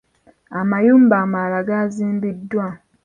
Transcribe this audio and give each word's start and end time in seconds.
Amayumba 0.59 1.15
amalala 1.23 1.59
gazimbiddwa. 1.69 2.67